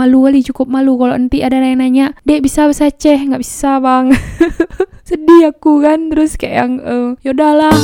[0.00, 0.96] malu kali cukup malu.
[0.96, 4.16] Kalau nanti ada yang nanya dek bisa bahasa Aceh nggak bisa bang.
[5.08, 7.74] Sedih aku kan terus kayak yang uh, yaudahlah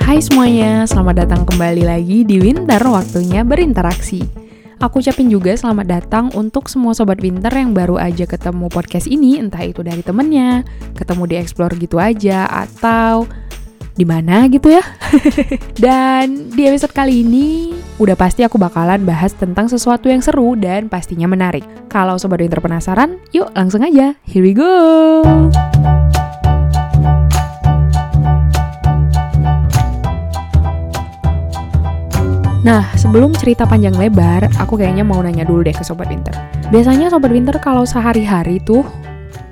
[0.00, 4.49] Hai semuanya, selamat datang kembali lagi di Winter Waktunya Berinteraksi.
[4.80, 9.36] Aku ucapin juga selamat datang untuk semua sobat Winter yang baru aja ketemu podcast ini,
[9.36, 10.64] entah itu dari temennya,
[10.96, 13.28] ketemu di Explore gitu aja, atau
[13.92, 14.80] di mana gitu ya.
[15.84, 20.88] dan di episode kali ini, udah pasti aku bakalan bahas tentang sesuatu yang seru dan
[20.88, 21.68] pastinya menarik.
[21.92, 25.20] Kalau sobat Winter penasaran, yuk langsung aja, here we go!
[32.60, 36.36] Nah, sebelum cerita panjang lebar, aku kayaknya mau nanya dulu deh ke Sobat Winter.
[36.68, 38.84] Biasanya Sobat Winter kalau sehari-hari tuh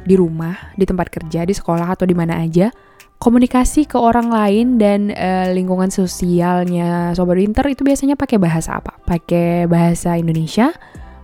[0.05, 2.69] di rumah, di tempat kerja, di sekolah atau di mana aja,
[3.16, 9.01] komunikasi ke orang lain dan uh, lingkungan sosialnya Sobat Winter itu biasanya pakai bahasa apa?
[9.09, 10.77] Pakai bahasa Indonesia,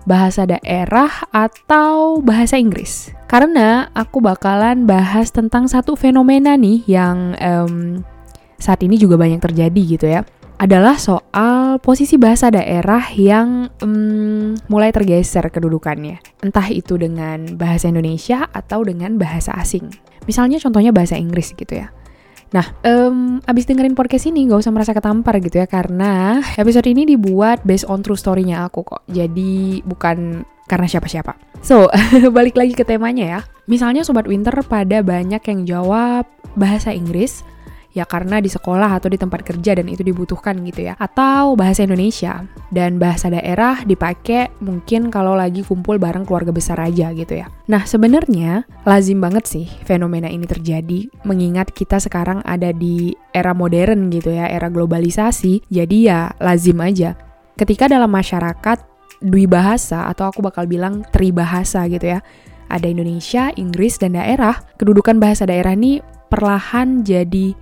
[0.08, 3.12] bahasa daerah, atau bahasa Inggris?
[3.28, 8.00] Karena aku bakalan bahas tentang satu fenomena nih yang um,
[8.56, 10.24] saat ini juga banyak terjadi gitu ya
[10.64, 16.24] adalah soal posisi bahasa daerah yang um, mulai tergeser kedudukannya.
[16.40, 19.92] Entah itu dengan bahasa Indonesia atau dengan bahasa asing.
[20.24, 21.92] Misalnya contohnya bahasa Inggris gitu ya.
[22.56, 27.04] Nah, um, abis dengerin podcast ini gak usah merasa ketampar gitu ya karena episode ini
[27.04, 29.04] dibuat based on true story-nya aku kok.
[29.12, 31.36] Jadi bukan karena siapa-siapa.
[31.60, 31.92] So,
[32.36, 33.40] balik lagi ke temanya ya.
[33.68, 36.24] Misalnya Sobat Winter pada banyak yang jawab
[36.56, 37.44] bahasa Inggris,
[37.94, 40.98] ya karena di sekolah atau di tempat kerja dan itu dibutuhkan gitu ya.
[40.98, 42.42] Atau bahasa Indonesia
[42.74, 47.46] dan bahasa daerah dipakai mungkin kalau lagi kumpul bareng keluarga besar aja gitu ya.
[47.70, 54.10] Nah, sebenarnya lazim banget sih fenomena ini terjadi mengingat kita sekarang ada di era modern
[54.10, 55.64] gitu ya, era globalisasi.
[55.70, 57.14] Jadi ya lazim aja.
[57.54, 58.90] Ketika dalam masyarakat
[59.22, 62.20] dui bahasa atau aku bakal bilang tribahasa gitu ya.
[62.64, 64.56] Ada Indonesia, Inggris, dan daerah.
[64.80, 66.00] Kedudukan bahasa daerah ini
[66.32, 67.52] perlahan jadi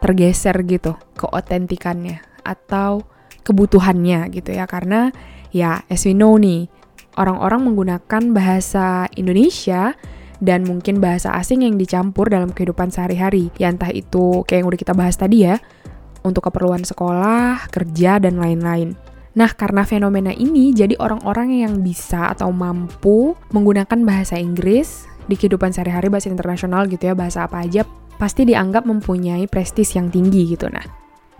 [0.00, 3.04] tergeser gitu keotentikannya atau
[3.44, 5.12] kebutuhannya gitu ya karena
[5.52, 6.68] ya as we know nih
[7.20, 9.94] orang-orang menggunakan bahasa Indonesia
[10.40, 14.80] dan mungkin bahasa asing yang dicampur dalam kehidupan sehari-hari ya entah itu kayak yang udah
[14.80, 15.60] kita bahas tadi ya
[16.24, 18.96] untuk keperluan sekolah, kerja dan lain-lain.
[19.30, 25.70] Nah, karena fenomena ini jadi orang-orang yang bisa atau mampu menggunakan bahasa Inggris di kehidupan
[25.70, 27.86] sehari-hari bahasa internasional gitu ya, bahasa apa aja
[28.20, 30.68] pasti dianggap mempunyai prestis yang tinggi gitu.
[30.68, 30.84] Nah,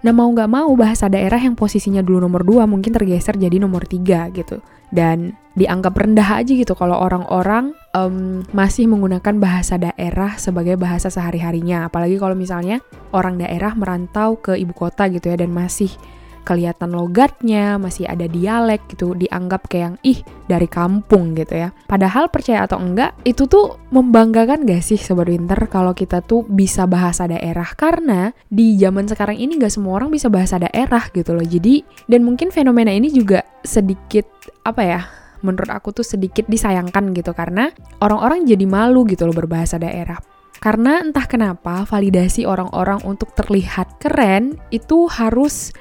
[0.01, 3.85] nah mau nggak mau bahasa daerah yang posisinya dulu nomor 2 mungkin tergeser jadi nomor
[3.85, 4.65] 3 gitu.
[4.89, 11.93] Dan dianggap rendah aja gitu kalau orang-orang um, masih menggunakan bahasa daerah sebagai bahasa sehari-harinya.
[11.93, 12.81] Apalagi kalau misalnya
[13.13, 15.93] orang daerah merantau ke ibu kota gitu ya dan masih
[16.43, 21.69] kelihatan logatnya, masih ada dialek gitu, dianggap kayak yang ih dari kampung gitu ya.
[21.87, 26.85] Padahal percaya atau enggak, itu tuh membanggakan gak sih Sobat Winter kalau kita tuh bisa
[26.85, 31.45] bahasa daerah karena di zaman sekarang ini gak semua orang bisa bahasa daerah gitu loh.
[31.45, 34.27] Jadi dan mungkin fenomena ini juga sedikit
[34.67, 35.01] apa ya?
[35.41, 37.73] Menurut aku tuh sedikit disayangkan gitu karena
[38.05, 40.21] orang-orang jadi malu gitu loh berbahasa daerah.
[40.61, 45.73] Karena entah kenapa validasi orang-orang untuk terlihat keren itu harus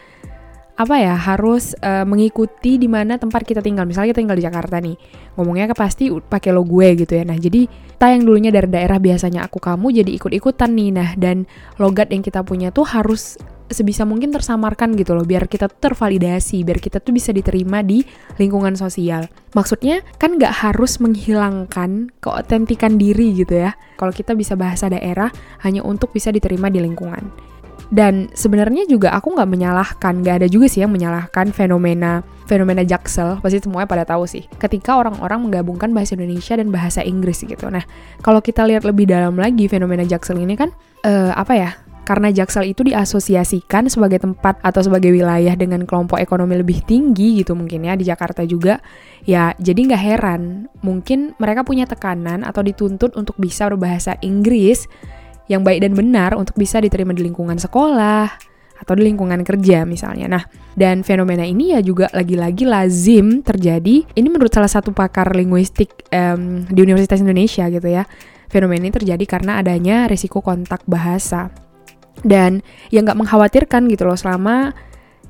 [0.80, 3.84] apa ya harus uh, mengikuti di mana tempat kita tinggal.
[3.84, 4.96] Misalnya kita tinggal di Jakarta nih,
[5.36, 7.28] ngomongnya ke pasti pakai lo gue gitu ya.
[7.28, 10.90] Nah jadi kita yang dulunya dari daerah biasanya aku kamu jadi ikut-ikutan nih.
[10.96, 11.44] Nah dan
[11.76, 13.36] logat yang kita punya tuh harus
[13.70, 18.02] sebisa mungkin tersamarkan gitu loh biar kita tervalidasi biar kita tuh bisa diterima di
[18.42, 24.90] lingkungan sosial maksudnya kan nggak harus menghilangkan keotentikan diri gitu ya kalau kita bisa bahasa
[24.90, 25.30] daerah
[25.62, 27.30] hanya untuk bisa diterima di lingkungan
[27.90, 33.42] dan sebenarnya juga aku nggak menyalahkan, nggak ada juga sih yang menyalahkan fenomena fenomena jaksel.
[33.42, 34.46] Pasti semuanya pada tahu sih.
[34.62, 37.66] Ketika orang-orang menggabungkan bahasa Indonesia dan bahasa Inggris gitu.
[37.70, 37.86] Nah,
[38.22, 40.70] kalau kita lihat lebih dalam lagi fenomena jaksel ini kan
[41.06, 41.72] uh, apa ya?
[42.10, 47.54] Karena Jaksel itu diasosiasikan sebagai tempat atau sebagai wilayah dengan kelompok ekonomi lebih tinggi gitu
[47.54, 48.81] mungkin ya di Jakarta juga.
[49.30, 54.90] Ya jadi nggak heran mungkin mereka punya tekanan atau dituntut untuk bisa berbahasa Inggris
[55.50, 58.50] yang baik dan benar untuk bisa diterima di lingkungan sekolah
[58.80, 60.40] atau di lingkungan kerja misalnya.
[60.40, 60.44] Nah,
[60.80, 64.07] dan fenomena ini ya juga lagi-lagi lazim terjadi.
[64.07, 68.07] Ini menurut salah satu pakar linguistik um, di Universitas Indonesia gitu ya.
[68.48, 71.51] Fenomena ini terjadi karena adanya risiko kontak bahasa.
[72.24, 74.72] Dan yang nggak mengkhawatirkan gitu loh selama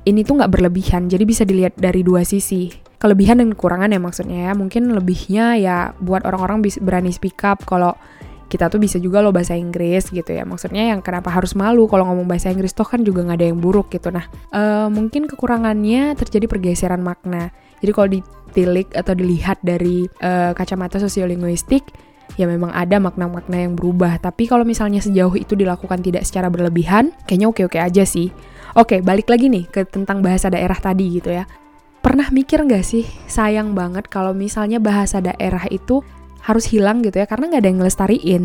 [0.06, 1.10] ini tuh nggak berlebihan.
[1.10, 2.70] Jadi bisa dilihat dari dua sisi.
[3.00, 4.52] Kelebihan dan kekurangan ya maksudnya ya.
[4.54, 7.98] Mungkin lebihnya ya buat orang-orang berani speak up kalau
[8.50, 10.42] kita tuh bisa juga lo bahasa Inggris gitu ya.
[10.42, 13.62] Maksudnya yang kenapa harus malu kalau ngomong bahasa Inggris toh kan juga nggak ada yang
[13.62, 14.10] buruk gitu.
[14.10, 17.54] Nah uh, mungkin kekurangannya terjadi pergeseran makna.
[17.78, 21.86] Jadi kalau ditilik atau dilihat dari uh, kacamata sosiolinguistik
[22.34, 24.18] ya memang ada makna-makna yang berubah.
[24.18, 28.34] Tapi kalau misalnya sejauh itu dilakukan tidak secara berlebihan kayaknya oke-oke aja sih.
[28.74, 31.46] Oke balik lagi nih ke tentang bahasa daerah tadi gitu ya.
[32.00, 36.00] Pernah mikir nggak sih sayang banget kalau misalnya bahasa daerah itu
[36.50, 38.44] harus hilang gitu ya karena nggak ada yang ngelestariin.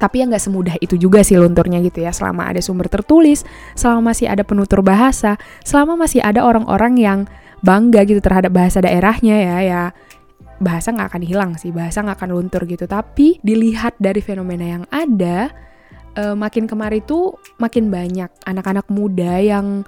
[0.00, 2.10] Tapi ya nggak semudah itu juga sih lunturnya gitu ya.
[2.10, 3.44] Selama ada sumber tertulis
[3.76, 7.18] selama masih ada penutur bahasa selama masih ada orang-orang yang
[7.60, 9.82] bangga gitu terhadap bahasa daerahnya ya ya
[10.60, 12.88] bahasa nggak akan hilang sih bahasa nggak akan luntur gitu.
[12.88, 15.52] Tapi dilihat dari fenomena yang ada
[16.16, 19.84] uh, makin kemari tuh makin banyak anak-anak muda yang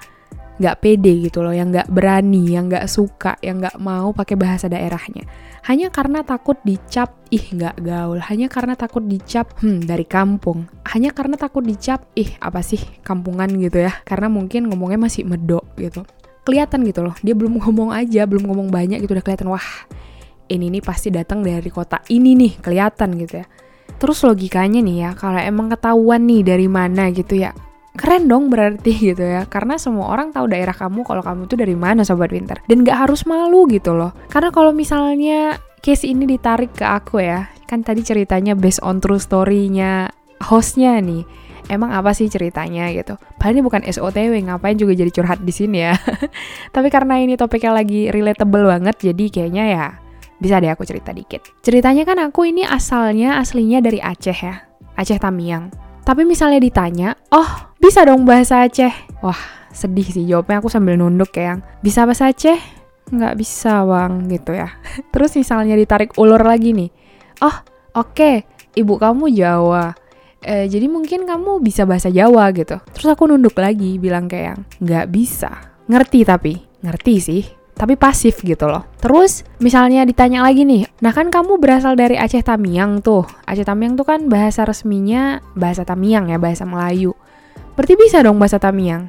[0.62, 4.70] nggak pede gitu loh, yang nggak berani, yang nggak suka, yang nggak mau pakai bahasa
[4.70, 5.26] daerahnya.
[5.67, 8.23] Hanya karena takut dicap, ih nggak gaul.
[8.23, 10.70] Hanya karena takut dicap, hmm dari kampung.
[10.87, 13.91] Hanya karena takut dicap, ih apa sih kampungan gitu ya.
[14.06, 16.06] Karena mungkin ngomongnya masih medok gitu.
[16.47, 19.69] Kelihatan gitu loh, dia belum ngomong aja, belum ngomong banyak gitu udah kelihatan wah
[20.50, 23.47] ini nih pasti datang dari kota ini nih, kelihatan gitu ya.
[23.97, 27.55] Terus logikanya nih ya, kalau emang ketahuan nih dari mana gitu ya,
[27.97, 31.77] keren dong berarti gitu ya karena semua orang tahu daerah kamu kalau kamu tuh dari
[31.77, 36.73] mana sobat winter dan gak harus malu gitu loh karena kalau misalnya case ini ditarik
[36.73, 40.12] ke aku ya kan tadi ceritanya based on true story-nya
[40.44, 41.25] hostnya nih
[41.71, 43.15] emang apa sih ceritanya gitu.
[43.39, 45.95] Padahal ini bukan SOTW, ngapain juga jadi curhat di sini ya.
[46.75, 49.87] Tapi karena ini topiknya lagi relatable banget, jadi kayaknya ya
[50.43, 51.47] bisa deh aku cerita dikit.
[51.62, 54.67] Ceritanya kan aku ini asalnya aslinya dari Aceh ya,
[54.99, 55.71] Aceh Tamiang.
[56.02, 58.90] Tapi misalnya ditanya, oh bisa dong bahasa Aceh.
[59.22, 59.38] Wah
[59.72, 62.58] sedih sih jawabnya aku sambil nunduk kayak bisa bahasa Aceh?
[63.14, 64.69] Nggak bisa bang gitu ya.
[65.14, 66.90] Terus misalnya ditarik ulur lagi nih,
[67.46, 67.56] oh
[67.94, 68.34] oke okay,
[68.75, 69.94] ibu kamu Jawa.
[70.43, 72.82] Eh, jadi mungkin kamu bisa bahasa Jawa gitu.
[72.90, 75.70] Terus aku nunduk lagi bilang kayak nggak bisa.
[75.87, 78.85] Ngerti tapi, ngerti sih tapi pasif gitu loh.
[79.01, 83.27] Terus misalnya ditanya lagi nih, nah kan kamu berasal dari Aceh Tamiang tuh.
[83.49, 87.17] Aceh Tamiang tuh kan bahasa resminya bahasa Tamiang ya, bahasa Melayu.
[87.75, 89.09] Berarti bisa dong bahasa Tamiang.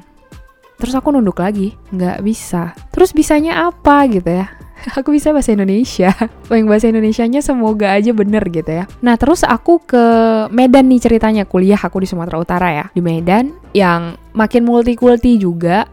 [0.74, 2.74] Terus aku nunduk lagi, nggak bisa.
[2.90, 4.50] Terus bisanya apa gitu ya?
[4.98, 6.12] Aku bisa bahasa Indonesia.
[6.52, 8.84] Yang bahasa Indonesianya semoga aja bener gitu ya.
[9.00, 10.04] Nah terus aku ke
[10.52, 12.84] Medan nih ceritanya kuliah aku di Sumatera Utara ya.
[12.92, 15.88] Di Medan yang makin multi-kulti juga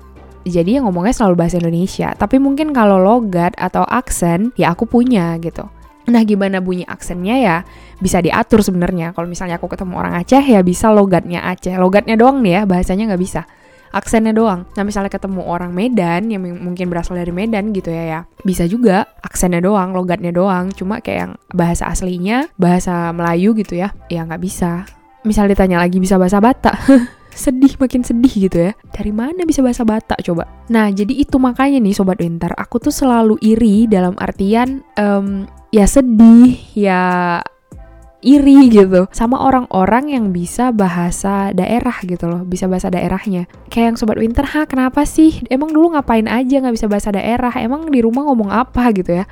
[0.45, 2.13] jadi yang ngomongnya selalu bahasa Indonesia.
[2.17, 5.69] Tapi mungkin kalau logat atau aksen ya aku punya gitu.
[6.09, 7.57] Nah gimana bunyi aksennya ya
[8.01, 9.13] bisa diatur sebenarnya.
[9.13, 11.77] Kalau misalnya aku ketemu orang Aceh ya bisa logatnya Aceh.
[11.77, 13.41] Logatnya doang nih ya bahasanya nggak bisa.
[13.91, 14.65] Aksennya doang.
[14.73, 18.19] Nah misalnya ketemu orang Medan yang mungkin berasal dari Medan gitu ya ya.
[18.41, 20.71] Bisa juga aksennya doang, logatnya doang.
[20.71, 23.93] Cuma kayak yang bahasa aslinya, bahasa Melayu gitu ya.
[24.07, 24.87] Ya nggak bisa.
[25.21, 26.75] Misal ditanya lagi bisa bahasa Batak.
[27.31, 28.73] sedih makin sedih gitu ya.
[28.91, 30.47] Dari mana bisa bahasa Batak coba?
[30.69, 35.87] Nah jadi itu makanya nih sobat winter aku tuh selalu iri dalam artian um, ya
[35.87, 37.01] sedih ya
[38.21, 39.09] iri gitu.
[39.09, 43.49] Sama orang-orang yang bisa bahasa daerah gitu loh bisa bahasa daerahnya.
[43.71, 45.41] Kayak yang sobat winter ha kenapa sih?
[45.49, 47.51] Emang dulu ngapain aja nggak bisa bahasa daerah?
[47.57, 48.93] Emang di rumah ngomong apa?
[48.93, 49.25] gitu ya.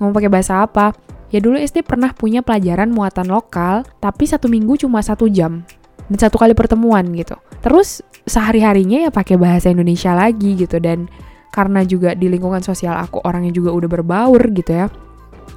[0.00, 0.90] Ngomong pakai bahasa apa?
[1.32, 5.64] Ya dulu SD pernah punya pelajaran muatan lokal tapi satu minggu cuma satu jam
[6.10, 7.38] dan satu kali pertemuan gitu.
[7.62, 11.10] Terus sehari-harinya ya pakai bahasa Indonesia lagi gitu dan
[11.52, 14.86] karena juga di lingkungan sosial aku orangnya juga udah berbaur gitu ya.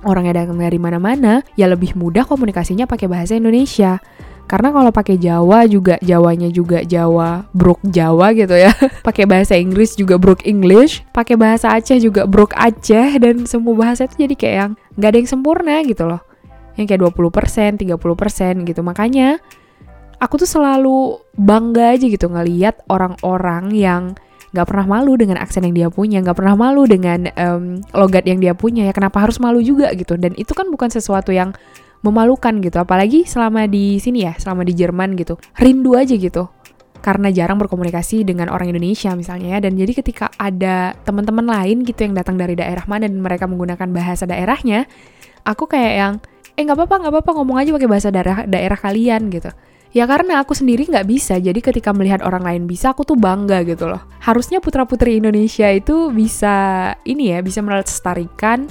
[0.05, 3.97] Orangnya datang dari mana-mana, ya lebih mudah komunikasinya pakai bahasa Indonesia.
[4.45, 8.69] Karena kalau pakai Jawa juga Jawanya juga Jawa Brook Jawa gitu ya.
[9.07, 14.05] pakai bahasa Inggris juga Brook English, pakai bahasa Aceh juga Brook Aceh dan semua bahasa
[14.05, 16.21] itu jadi kayak yang nggak ada yang sempurna gitu loh.
[16.77, 17.01] Yang kayak
[17.81, 18.81] 20%, 30% gitu.
[18.85, 19.41] Makanya
[20.19, 24.03] aku tuh selalu bangga aja gitu ngeliat orang-orang yang
[24.55, 28.39] nggak pernah malu dengan aksen yang dia punya, nggak pernah malu dengan um, logat yang
[28.39, 30.15] dia punya ya kenapa harus malu juga gitu.
[30.15, 31.51] Dan itu kan bukan sesuatu yang
[31.99, 36.45] memalukan gitu apalagi selama di sini ya selama di Jerman gitu rindu aja gitu
[37.01, 39.59] karena jarang berkomunikasi dengan orang Indonesia misalnya ya.
[39.59, 43.91] Dan jadi ketika ada teman-teman lain gitu yang datang dari daerah mana dan mereka menggunakan
[43.91, 44.87] bahasa daerahnya
[45.43, 46.13] aku kayak yang
[46.55, 49.51] eh nggak apa-apa nggak apa-apa ngomong aja pakai bahasa daerah daerah kalian gitu
[49.95, 53.63] Ya karena aku sendiri nggak bisa, jadi ketika melihat orang lain bisa, aku tuh bangga
[53.63, 54.03] gitu loh.
[54.19, 58.67] Harusnya putra-putri Indonesia itu bisa ini ya, bisa melestarikan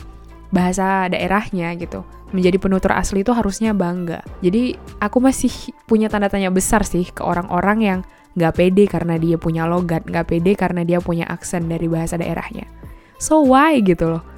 [0.53, 2.05] bahasa daerahnya gitu.
[2.37, 4.21] Menjadi penutur asli itu harusnya bangga.
[4.45, 8.01] Jadi aku masih punya tanda tanya besar sih ke orang-orang yang
[8.37, 12.69] nggak pede karena dia punya logat, nggak pede karena dia punya aksen dari bahasa daerahnya.
[13.17, 14.34] So why gitu loh?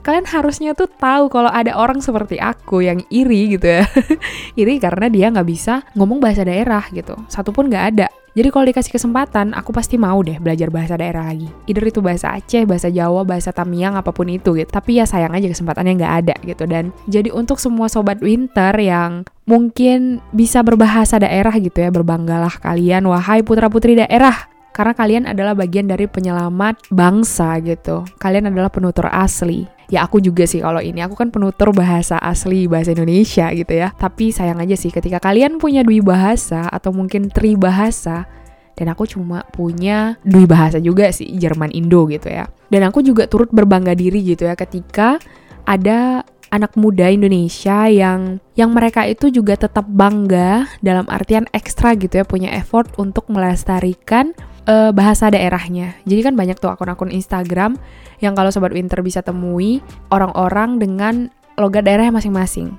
[0.00, 3.84] Kalian harusnya tuh tahu kalau ada orang seperti aku yang iri gitu ya
[4.60, 8.62] iri karena dia nggak bisa ngomong bahasa daerah gitu satu pun nggak ada jadi kalau
[8.70, 11.50] dikasih kesempatan, aku pasti mau deh belajar bahasa daerah lagi.
[11.66, 14.70] Either itu bahasa Aceh, bahasa Jawa, bahasa Tamiang, apa pun itu gitu.
[14.70, 16.62] Tapi ya sayang aja kesempatannya nggak ada gitu.
[16.70, 23.02] Dan jadi untuk semua sobat winter yang mungkin bisa berbahasa daerah gitu ya, berbanggalah kalian,
[23.10, 28.06] wahai putra-putri daerah karena kalian adalah bagian dari penyelamat bangsa gitu.
[28.22, 29.66] Kalian adalah penutur asli.
[29.90, 33.90] Ya aku juga sih kalau ini aku kan penutur bahasa asli bahasa Indonesia gitu ya.
[33.90, 38.30] Tapi sayang aja sih ketika kalian punya dui bahasa atau mungkin tri bahasa
[38.78, 42.46] dan aku cuma punya dui bahasa juga sih Jerman Indo gitu ya.
[42.70, 45.18] Dan aku juga turut berbangga diri gitu ya ketika
[45.66, 52.20] ada anak muda Indonesia yang yang mereka itu juga tetap bangga dalam artian ekstra gitu
[52.20, 54.34] ya punya effort untuk melestarikan
[54.66, 55.96] uh, bahasa daerahnya.
[56.04, 57.78] Jadi kan banyak tuh akun-akun Instagram
[58.20, 59.80] yang kalau sobat winter bisa temui
[60.12, 61.14] orang-orang dengan
[61.56, 62.72] logat daerah masing-masing.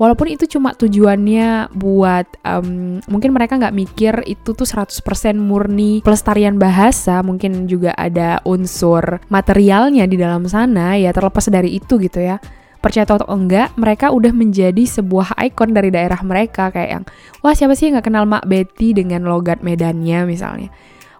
[0.00, 4.98] Walaupun itu cuma tujuannya buat um, mungkin mereka nggak mikir itu tuh 100%
[5.38, 12.02] murni pelestarian bahasa, mungkin juga ada unsur materialnya di dalam sana ya terlepas dari itu
[12.02, 12.42] gitu ya
[12.82, 17.04] percaya atau enggak, mereka udah menjadi sebuah ikon dari daerah mereka kayak yang,
[17.38, 20.68] wah siapa sih yang nggak kenal Mak Betty dengan logat Medannya misalnya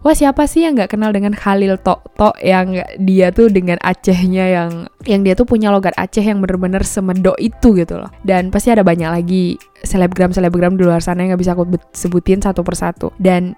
[0.03, 4.51] wah siapa sih yang nggak kenal dengan Khalil Tok Tok yang dia tuh dengan Acehnya
[4.51, 4.71] yang
[5.07, 8.11] yang dia tuh punya logat Aceh yang bener-bener semedok itu gitu loh.
[8.27, 12.43] Dan pasti ada banyak lagi selebgram selebgram di luar sana yang nggak bisa aku sebutin
[12.43, 13.11] satu persatu.
[13.19, 13.55] Dan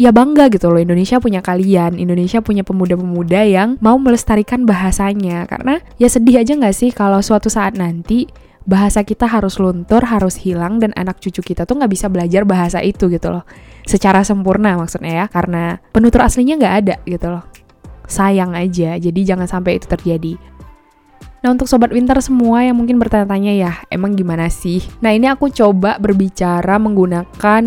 [0.00, 5.44] ya bangga gitu loh Indonesia punya kalian Indonesia punya pemuda-pemuda yang mau melestarikan bahasanya.
[5.48, 8.28] Karena ya sedih aja nggak sih kalau suatu saat nanti
[8.64, 12.78] bahasa kita harus luntur, harus hilang, dan anak cucu kita tuh nggak bisa belajar bahasa
[12.82, 13.44] itu gitu loh.
[13.86, 17.44] Secara sempurna maksudnya ya, karena penutur aslinya nggak ada gitu loh.
[18.06, 20.34] Sayang aja, jadi jangan sampai itu terjadi.
[21.42, 24.78] Nah untuk Sobat Winter semua yang mungkin bertanya-tanya ya, emang gimana sih?
[25.02, 27.62] Nah ini aku coba berbicara menggunakan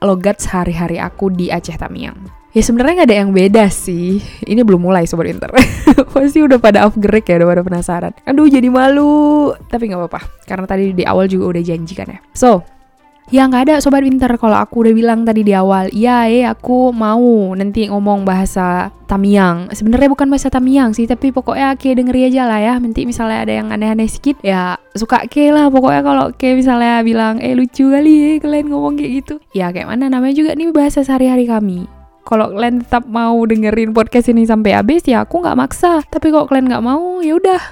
[0.00, 2.37] logat sehari-hari aku di Aceh Tamiang.
[2.58, 4.18] Ya sebenarnya nggak ada yang beda sih.
[4.42, 5.46] Ini belum mulai sobat inter.
[6.10, 8.10] Pasti udah pada off gerik ya, udah pada penasaran.
[8.26, 9.54] Aduh jadi malu.
[9.70, 12.18] Tapi nggak apa-apa, karena tadi di awal juga udah janji kan ya.
[12.34, 12.66] So,
[13.28, 16.96] Ya nggak ada sobat winter kalau aku udah bilang tadi di awal, iya eh aku
[16.96, 19.68] mau nanti ngomong bahasa Tamiang.
[19.68, 22.74] Sebenarnya bukan bahasa Tamiang sih, tapi pokoknya kayak dengeri aja lah ya.
[22.80, 25.68] Nanti misalnya ada yang aneh-aneh sedikit, ya suka ke lah.
[25.68, 29.34] Pokoknya kalau kayak misalnya bilang, eh lucu kali ya kalian ngomong kayak gitu.
[29.52, 31.97] Ya kayak mana namanya juga nih bahasa sehari-hari kami
[32.28, 36.04] kalau kalian tetap mau dengerin podcast ini sampai habis ya aku nggak maksa.
[36.04, 37.62] Tapi kalau kalian nggak mau ya udah.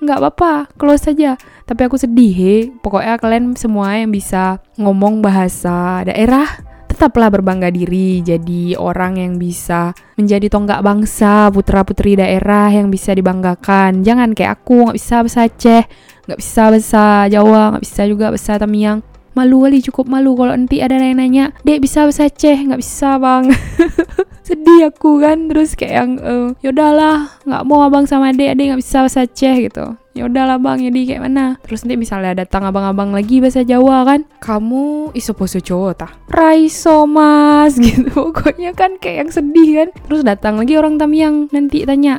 [0.00, 1.36] Nggak apa-apa close saja.
[1.68, 2.54] Tapi aku sedih he.
[2.80, 6.48] pokoknya kalian semua yang bisa ngomong bahasa daerah
[6.88, 8.24] tetaplah berbangga diri.
[8.24, 14.00] Jadi orang yang bisa menjadi tonggak bangsa putra putri daerah yang bisa dibanggakan.
[14.00, 15.84] Jangan kayak aku nggak bisa bahasa Aceh
[16.30, 19.02] nggak bisa bahasa Jawa nggak bisa juga bahasa Tamiang
[19.34, 23.16] malu kali cukup malu kalau nanti ada yang nanya dek bisa bahasa Aceh nggak bisa
[23.16, 23.50] bang.
[24.46, 28.82] Sedih aku kan terus kayak yang uh, yaudahlah nggak mau abang sama dek adek nggak
[28.82, 29.86] bisa bahasa Aceh gitu.
[30.10, 30.82] Ya udahlah bang.
[30.90, 31.54] Jadi kayak mana?
[31.62, 37.06] Terus nanti misalnya datang abang-abang lagi bahasa Jawa kan kamu iso poso cowok tah raiso
[37.06, 37.78] mas.
[37.84, 38.10] Gitu.
[38.10, 39.88] Pokoknya kan kayak yang sedih kan.
[40.10, 42.18] Terus datang lagi orang Tamiang nanti tanya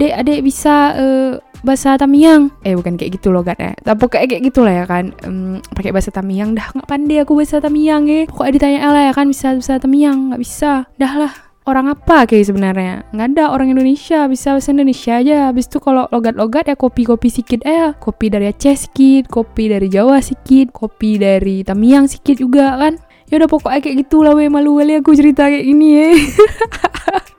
[0.00, 2.48] dek adek bisa uh, bahasa Tamiang.
[2.64, 5.12] Eh bukan kayak gitu loh kan ya tapi kayak kayak gitu lah ya kan.
[5.24, 6.56] Um, pakai bahasa Tamiang.
[6.56, 10.32] Dah nggak pandai aku bahasa Tamiang ya pokoknya ditanya lah ya kan bisa bahasa Tamiang?
[10.32, 10.72] Nggak bisa.
[10.96, 11.32] Dah lah.
[11.68, 13.04] Orang apa kayak sebenarnya?
[13.12, 14.24] Nggak ada orang Indonesia.
[14.26, 15.36] Bisa bahasa Indonesia aja.
[15.52, 17.92] Habis itu kalau logat-logat ya kopi-kopi sedikit eh.
[18.00, 22.96] Kopi dari Aceh sedikit kopi dari Jawa sedikit kopi dari Tamiang sedikit juga kan.
[23.30, 24.48] Ya udah pokoknya kayak gitu lah weh.
[24.50, 26.08] Malu kali aku cerita kayak gini ya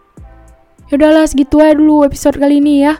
[0.92, 3.00] ya udahlah segitu aja dulu episode kali ini ya.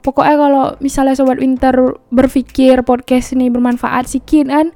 [0.00, 4.72] Pokoknya kalau misalnya sobat winter berpikir podcast ini bermanfaat sedikit kan.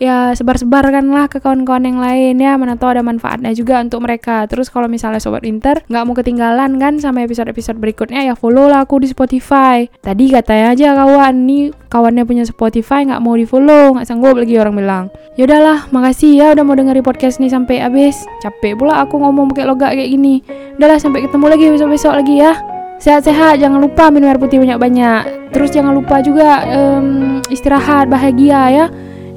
[0.00, 2.56] Ya sebar-sebarkanlah ke kawan-kawan yang lain ya.
[2.56, 4.48] Mana tahu ada manfaatnya juga untuk mereka.
[4.48, 8.88] Terus kalau misalnya sobat winter nggak mau ketinggalan kan sama episode-episode berikutnya ya follow lah
[8.88, 9.84] aku di Spotify.
[10.00, 14.56] Tadi katanya aja kawan nih kawannya punya Spotify nggak mau di follow nggak sanggup lagi
[14.56, 15.04] orang bilang.
[15.36, 18.16] Ya udahlah makasih ya udah mau dengerin podcast nih sampai habis.
[18.40, 20.40] Capek pula aku ngomong pakai logat kayak gini
[20.76, 22.52] udahlah sampai ketemu lagi besok-besok lagi ya.
[23.00, 25.50] Sehat-sehat jangan lupa minum air putih banyak-banyak.
[25.56, 28.86] Terus jangan lupa juga um, istirahat bahagia ya.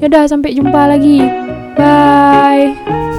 [0.03, 1.23] Yaudah sampai jumpa lagi.
[1.73, 3.12] Bye